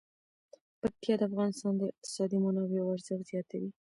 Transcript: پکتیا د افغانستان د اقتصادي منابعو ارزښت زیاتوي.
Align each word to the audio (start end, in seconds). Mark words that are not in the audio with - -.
پکتیا 0.81 1.15
د 1.17 1.21
افغانستان 1.29 1.73
د 1.77 1.81
اقتصادي 1.91 2.37
منابعو 2.45 2.91
ارزښت 2.95 3.23
زیاتوي. 3.31 3.69